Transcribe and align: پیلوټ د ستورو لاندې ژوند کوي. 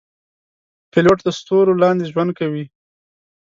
پیلوټ 0.91 1.19
د 1.23 1.29
ستورو 1.39 1.73
لاندې 1.81 2.05
ژوند 2.11 2.31
کوي. 2.39 2.63